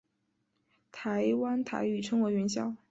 [0.91, 2.73] 台湾台语称为元宵。